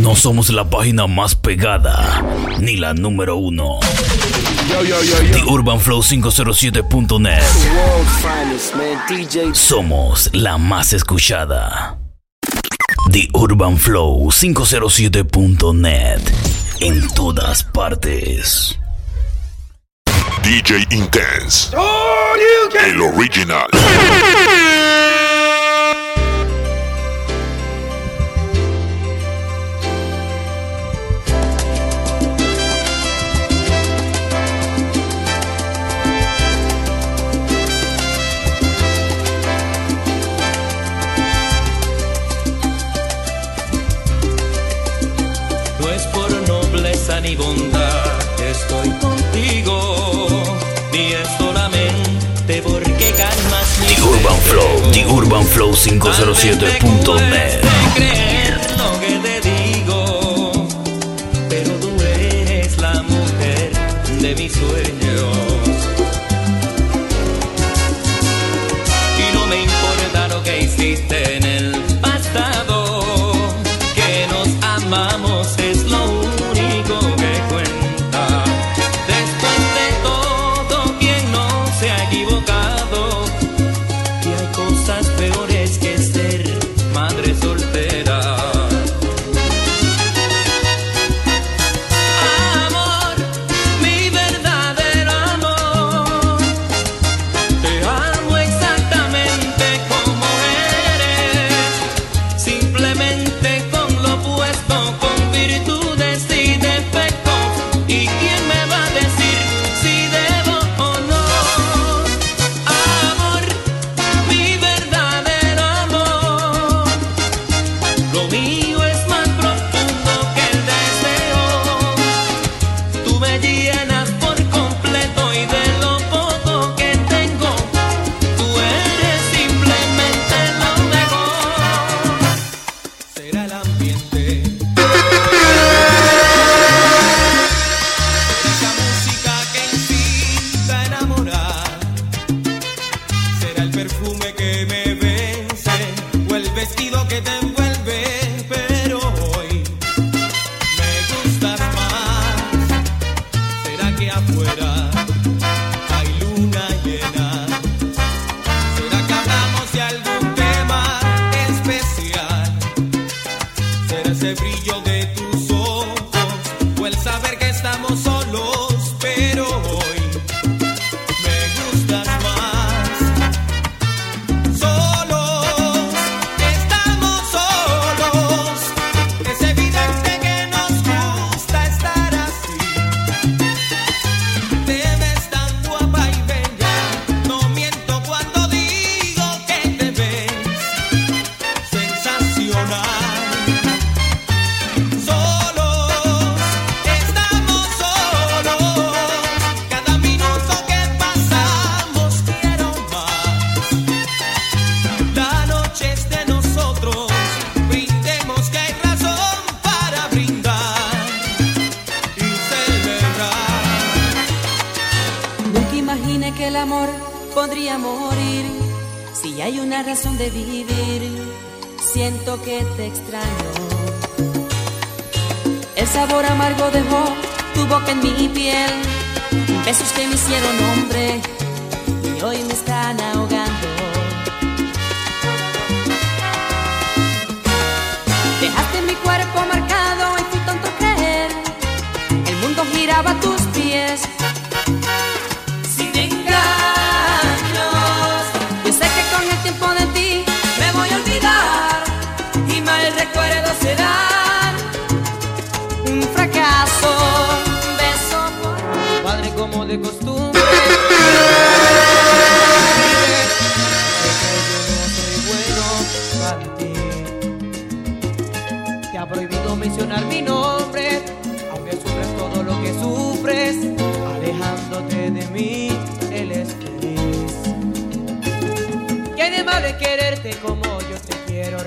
[0.00, 2.22] No somos la página más pegada,
[2.60, 3.80] ni la número uno.
[5.32, 7.42] The Urban Flow 507.net.
[9.54, 11.98] Somos la más escuchada.
[13.10, 16.20] The Urban Flow 507.net.
[16.80, 18.78] En todas partes.
[20.42, 21.70] DJ Intense.
[22.84, 23.68] El original.
[47.26, 48.20] ni bondad.
[48.38, 50.28] Estoy contigo
[50.92, 58.15] y es solamente porque calmas mi The Urban Flow, The Urban Flow 507.net.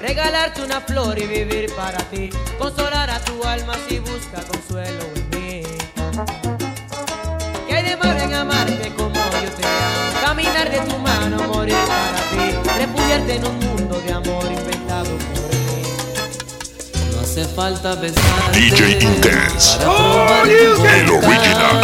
[0.09, 5.29] regalarte una flor y vivir para ti, consolar a tu alma si busca consuelo en
[5.29, 5.63] mí.
[7.67, 10.25] ¿Qué hay de malo en amarte como yo te amo?
[10.25, 12.45] Caminar de tu mano, morir para ti,
[12.79, 15.83] repudiarte en un mundo de amor inventado por mí.
[17.13, 18.51] No hace falta besar.
[18.51, 21.81] DJ Intense, el original.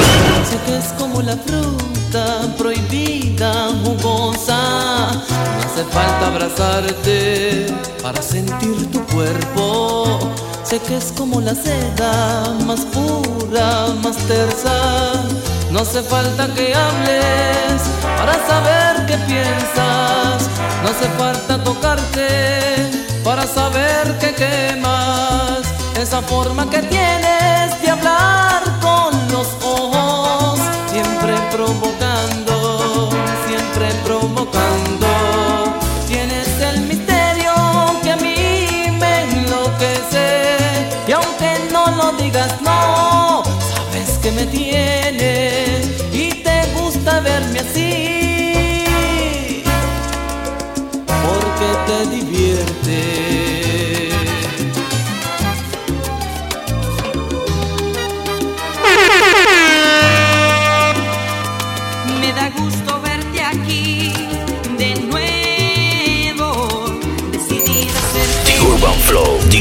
[0.66, 1.95] Que es como la flor
[2.58, 4.60] prohibida, jugosa.
[5.56, 7.68] No hace falta abrazarte
[8.02, 10.20] para sentir tu cuerpo.
[10.64, 15.14] Sé que es como la seda más pura, más tersa.
[15.72, 17.82] No hace falta que hables
[18.18, 20.50] para saber qué piensas.
[20.82, 22.28] No hace falta tocarte
[23.24, 25.62] para saber que quemas.
[26.00, 30.35] Esa forma que tienes de hablar con los ojos,
[30.96, 33.10] siempre provocando,
[33.46, 35.08] siempre provocando.
[36.08, 37.54] Tienes el misterio
[38.02, 40.28] que a mí me enloquece.
[41.06, 48.84] Y aunque no lo digas, no, sabes que me tienes y te gusta verme así.
[51.26, 53.45] Porque te divierte.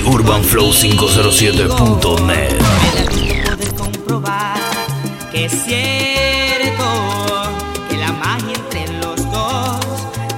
[0.06, 2.58] urbanflow507.net.
[3.48, 4.58] Poder comprobar
[5.32, 6.84] que es cierto
[7.88, 9.80] que la magia entre los dos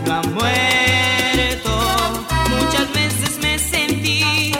[0.06, 1.70] no ha muerto.
[2.60, 4.52] Muchas veces me sentí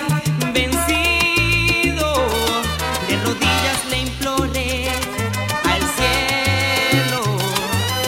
[0.53, 2.15] vencido,
[3.09, 4.89] de rodillas le imploré
[5.65, 7.23] al cielo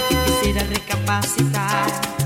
[0.08, 2.17] que quisiera recapacitar.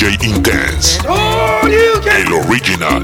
[0.00, 0.98] DJ Intense.
[1.06, 3.02] Oh, El original.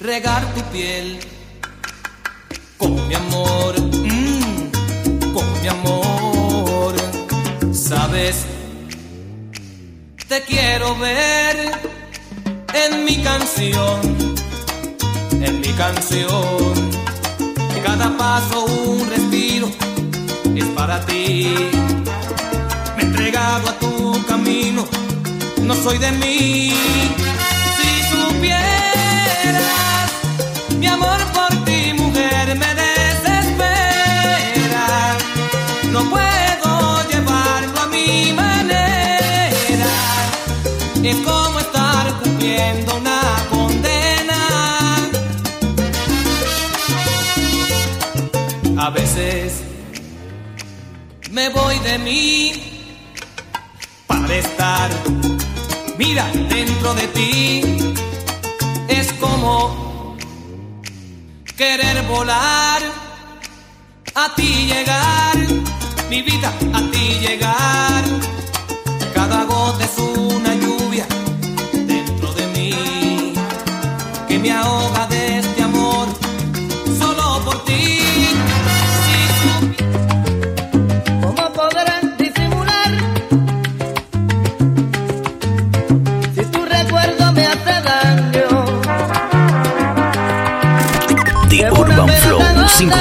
[0.00, 1.18] Regar tu piel
[2.76, 6.94] con mi amor, mm, con mi amor.
[7.72, 8.46] Sabes,
[10.28, 11.72] te quiero ver
[12.74, 14.00] en mi canción,
[15.32, 16.88] en mi canción.
[17.84, 19.68] Cada paso un respiro
[20.54, 21.54] es para ti.
[22.96, 24.84] Me he entregado a tu camino,
[25.62, 26.72] no soy de mí.
[27.76, 28.87] Si supieras
[30.78, 33.26] mi amor por ti, mujer, me desespera.
[35.92, 39.92] No puedo llevarlo a mi manera.
[41.02, 44.40] Es como estar cumpliendo una condena.
[48.78, 49.62] A veces
[51.30, 52.52] me voy de mí
[54.06, 54.90] para estar,
[55.98, 57.77] mira, dentro de ti
[59.20, 60.16] como
[61.56, 62.80] querer volar,
[64.14, 65.36] a ti llegar,
[66.08, 68.04] mi vida, a ti llegar.
[69.14, 71.06] Cada gota es una lluvia
[71.72, 73.32] dentro de mí
[74.28, 74.77] que me ahorra.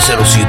[0.07, 0.46] 007.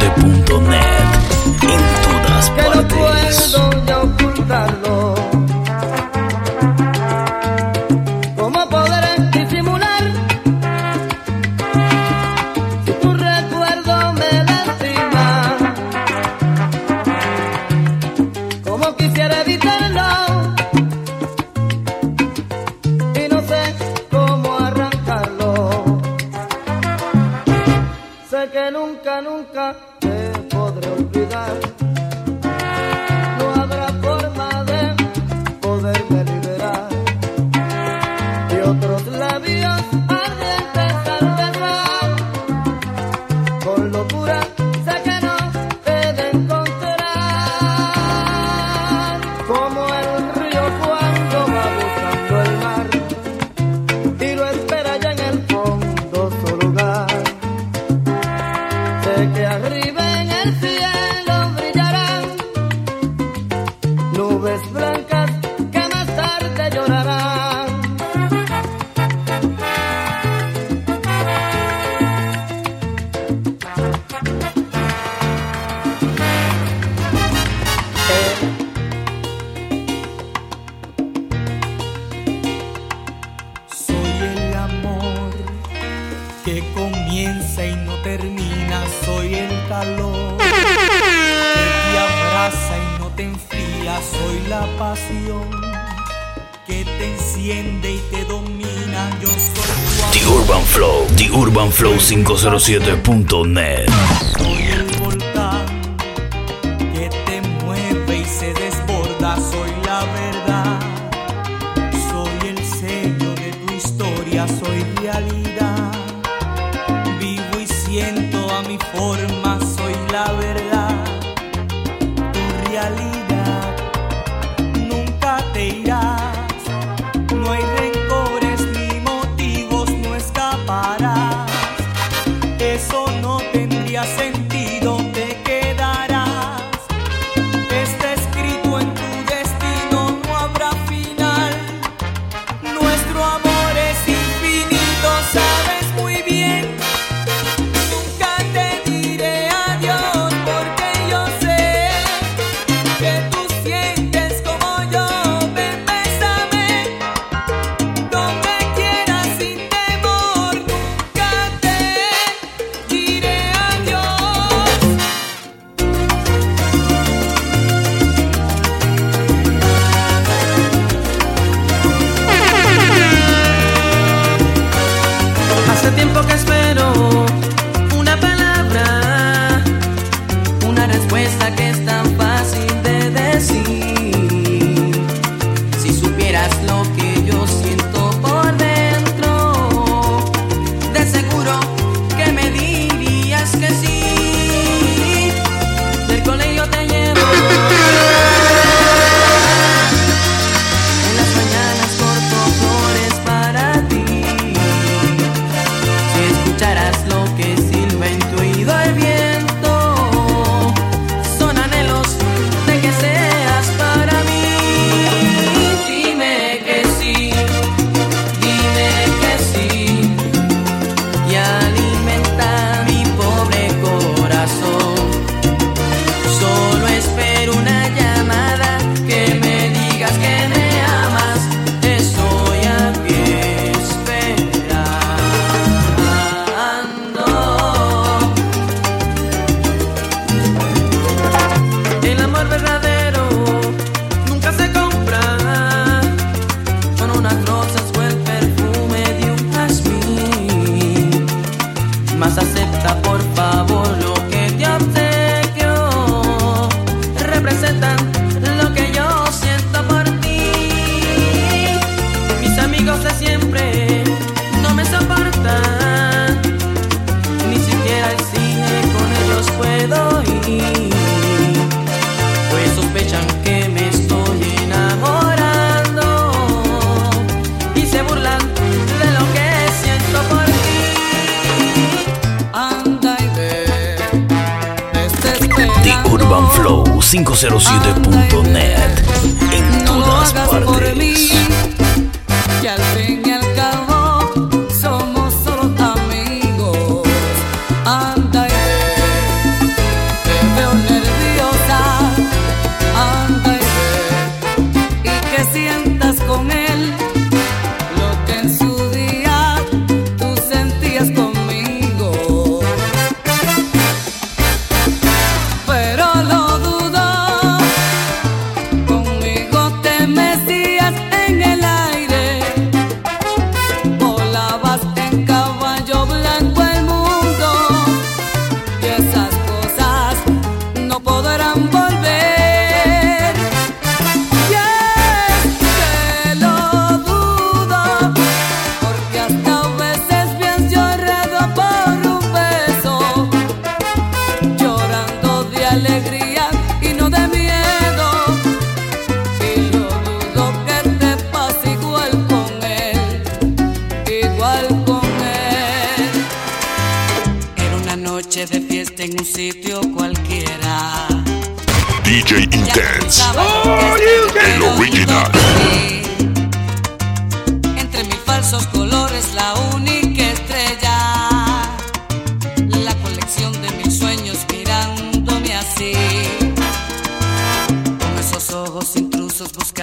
[102.09, 104.28] 507.net.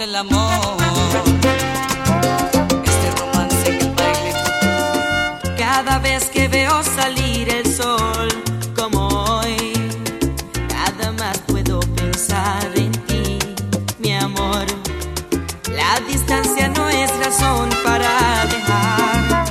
[0.00, 0.76] amor.
[2.84, 4.32] Este romance en el baile.
[5.56, 8.28] Cada vez que veo salir el sol,
[8.74, 9.72] como hoy,
[10.68, 13.38] nada más puedo pensar en ti,
[14.00, 14.66] mi amor.
[15.70, 19.44] La distancia no es razón para dejar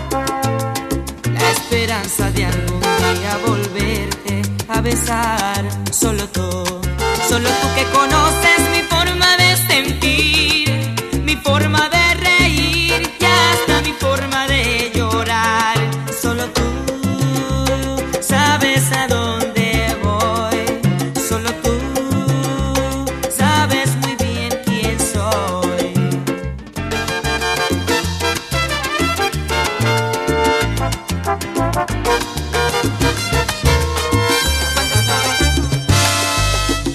[1.39, 5.63] la esperanza de algún día volverte a besar.
[5.89, 6.49] Solo tú,
[7.29, 9.72] solo tú que conoces mi forma de mi
[11.43, 15.77] forma de reír y hasta mi forma de llorar.
[16.21, 16.63] Solo tú
[18.21, 20.59] sabes a dónde voy.
[21.29, 21.75] Solo tú
[23.35, 25.93] sabes muy bien quién soy.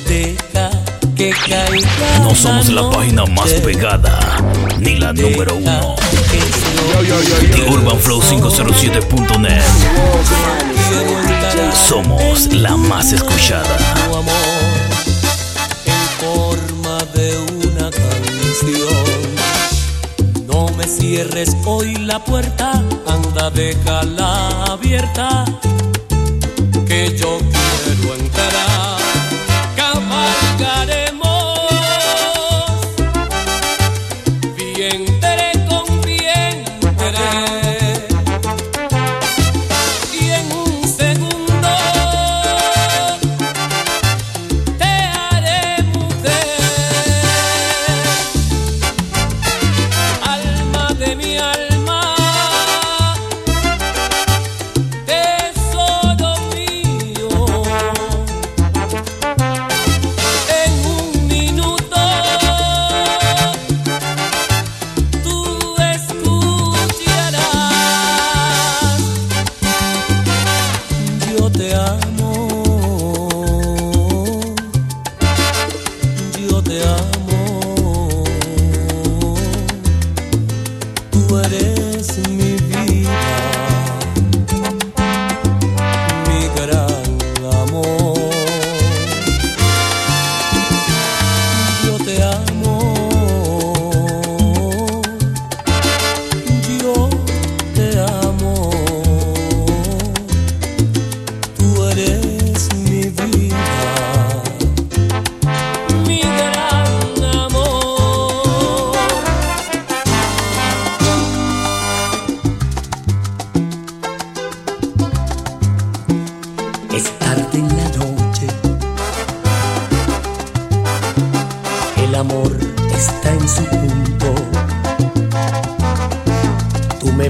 [0.06, 0.70] Deja
[1.16, 2.18] que caiga.
[2.22, 4.18] No somos la página más pegada,
[4.88, 5.94] ni la número uno.
[7.53, 9.62] The UrbanFlow507.net.
[11.74, 13.77] Somos la más escuchada.
[13.94, 14.35] Tu amor
[15.85, 19.05] en forma de una canción.
[20.46, 25.44] No me cierres hoy la puerta, anda, déjala abierta,
[26.87, 28.78] que yo quiero entrar.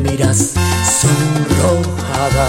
[0.01, 0.55] me miras
[1.01, 2.49] sonrojada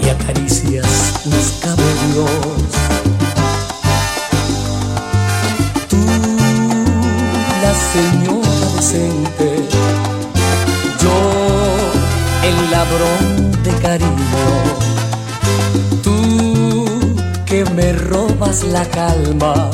[0.00, 0.86] y acaricias
[1.24, 2.30] mis cabellos.
[5.88, 5.96] Tú,
[7.62, 9.68] la señora decente,
[11.00, 11.16] yo,
[12.44, 14.46] el ladrón de cariño.
[16.02, 16.84] Tú,
[17.44, 19.70] que me robas la calma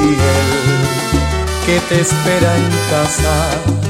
[0.00, 0.62] y él
[1.66, 3.81] que te espera en casa.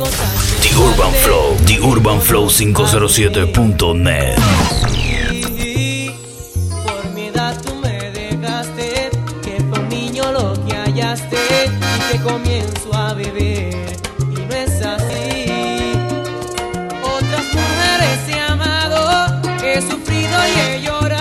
[0.00, 4.38] The Urban Flow, The Urban Flow 507.net.
[6.86, 9.10] Por mi edad tú me dejaste,
[9.42, 11.36] que por niño lo que hallaste,
[11.66, 13.74] y que comienzo a beber,
[14.30, 15.92] y no es así.
[17.02, 21.19] Otras mujeres he amado, he sufrido y he llorado.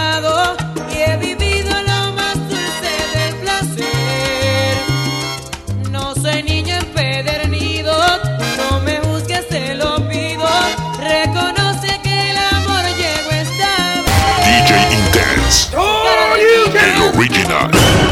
[16.50, 18.09] The original.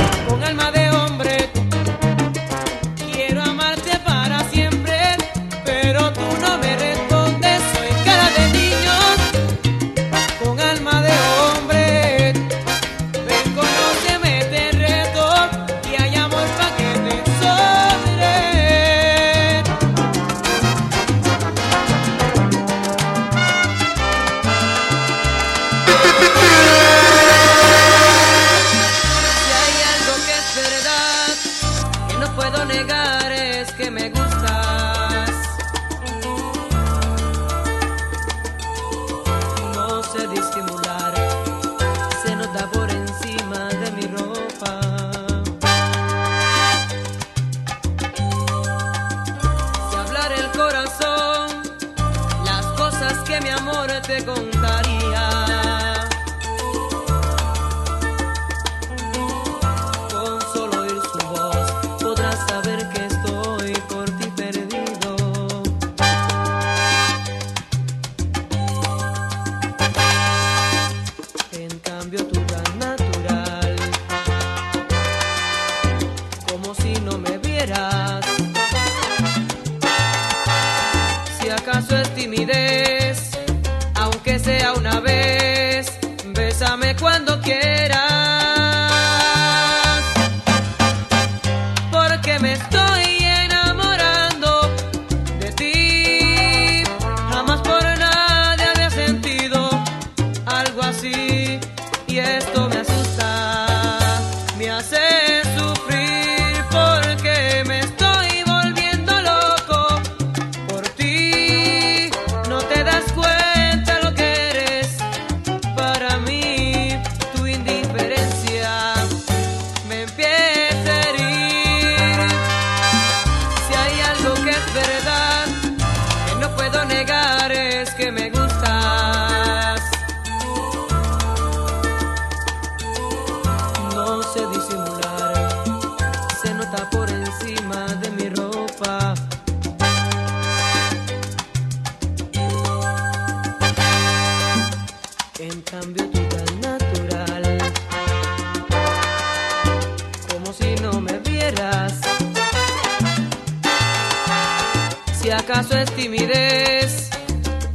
[155.58, 157.10] acaso es timidez,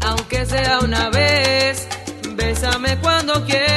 [0.03, 1.88] aunque sea una vez,
[2.37, 3.72] bésame cuando quieras.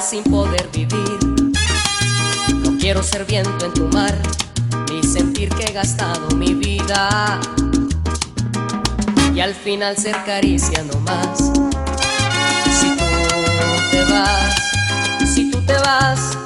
[0.00, 1.18] sin poder vivir.
[2.62, 4.16] No quiero ser viento en tu mar,
[4.90, 7.40] ni sentir que he gastado mi vida.
[9.34, 11.38] Y al final ser caricia nomás.
[12.80, 13.04] Si tú
[13.90, 14.54] te vas,
[15.34, 16.38] si tú te vas,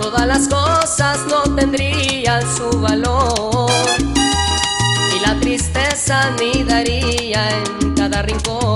[0.00, 3.70] todas las cosas no tendrían su valor.
[5.16, 8.71] Y la tristeza ni daría en cada rincón.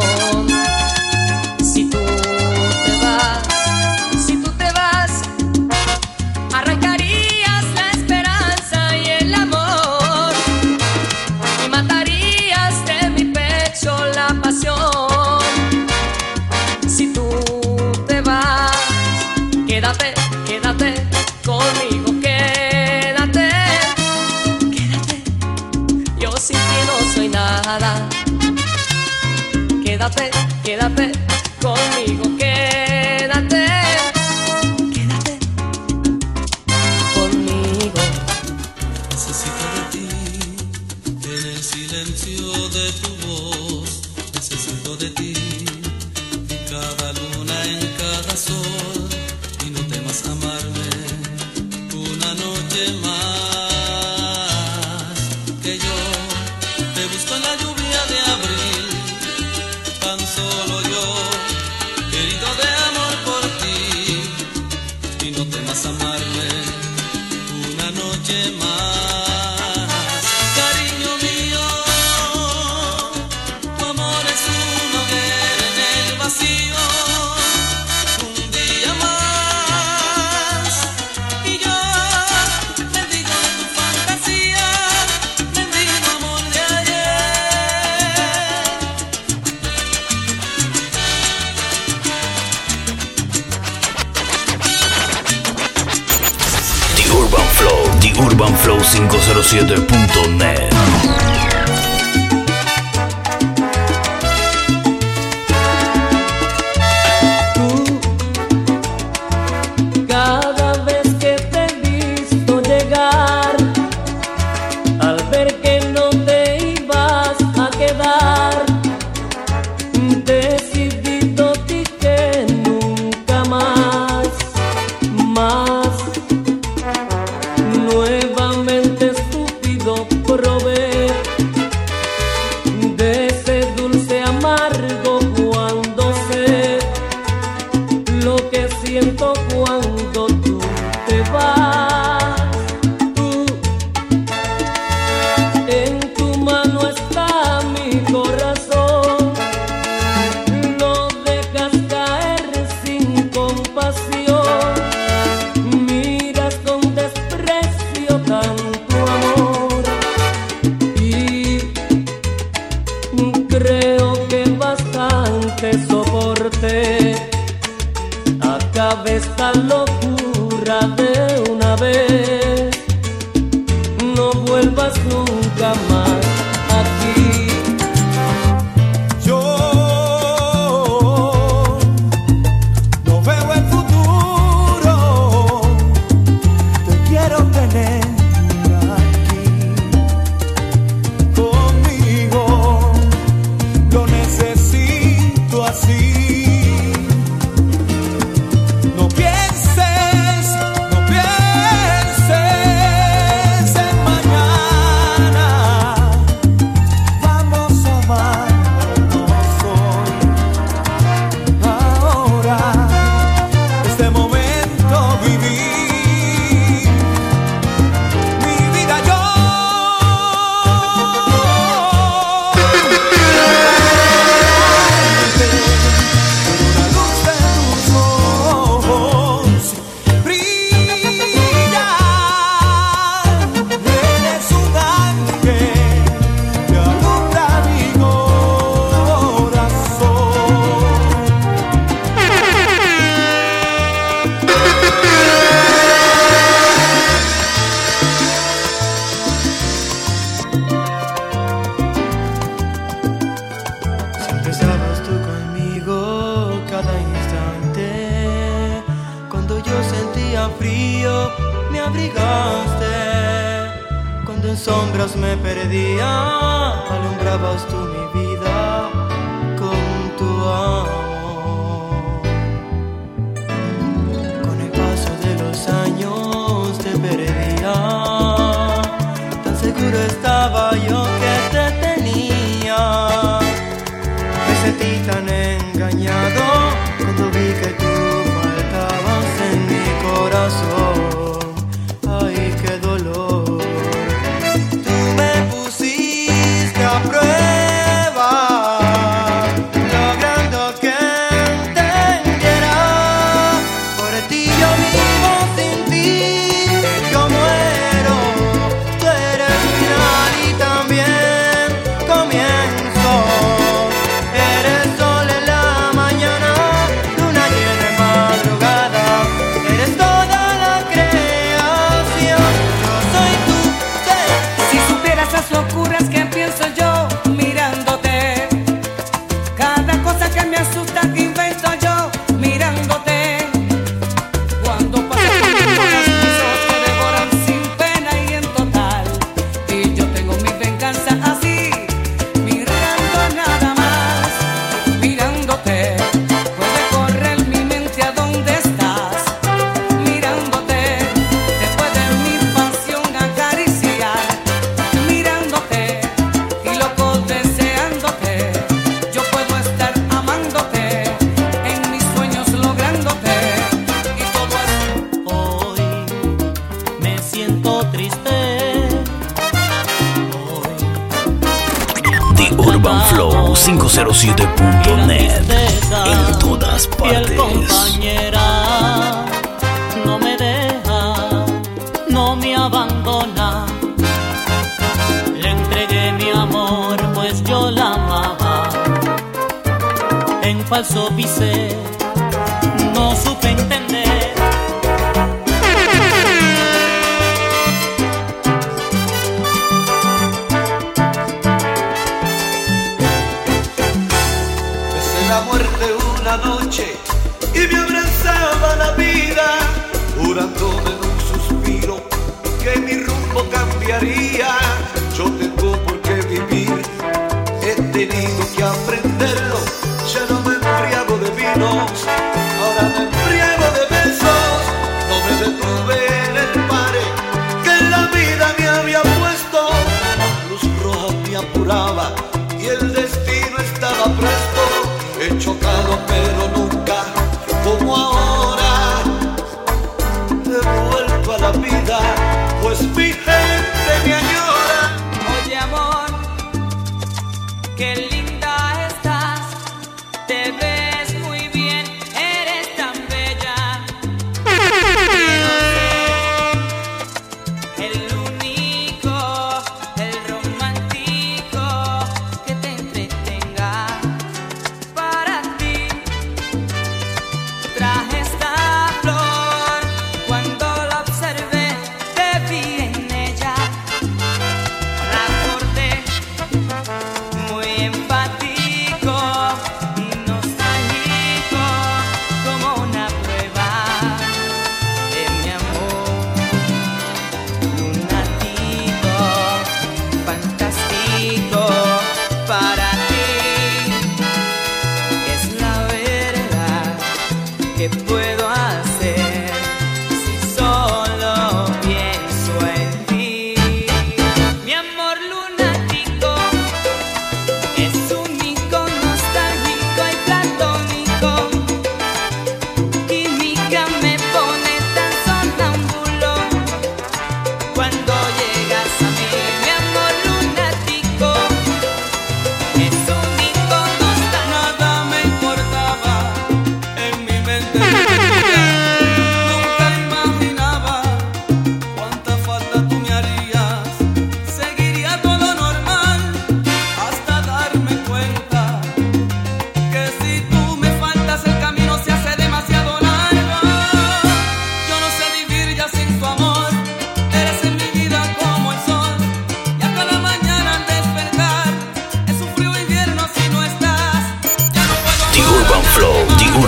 [99.46, 100.75] 107.net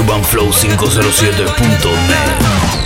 [0.08, 2.77] urbanflow507.net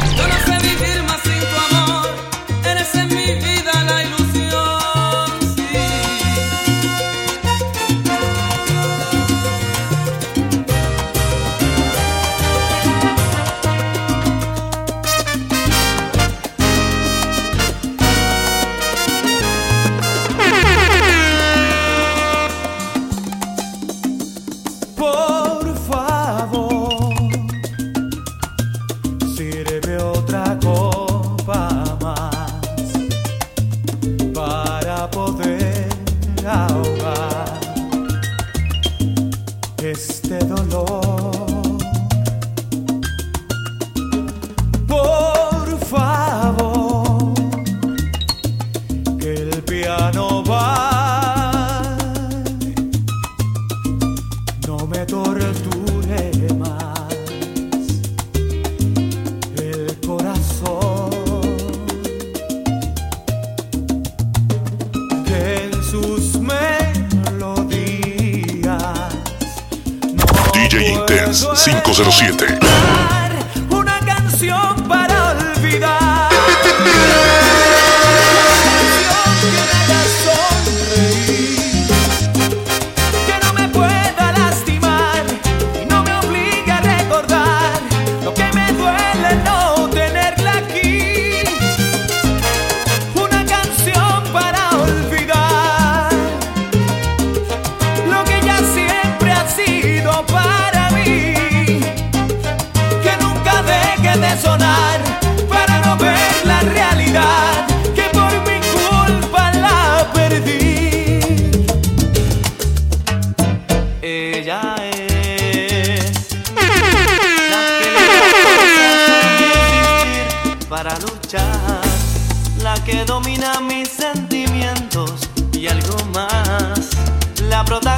[71.85, 73.22] 507.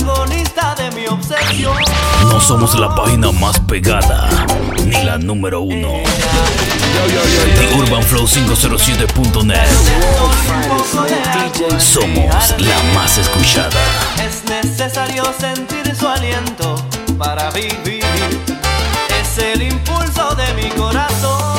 [0.05, 1.77] protagonista de mi obsesión.
[2.29, 4.29] No somos la página más pegada,
[4.85, 6.03] ni la número uno.
[7.59, 9.69] Ni UrbanFlow507.net.
[11.79, 13.81] Somos la más escuchada.
[14.25, 16.77] Es necesario sentir su aliento
[17.19, 18.05] para vivir.
[19.21, 21.54] Es el impulso de mi corazón.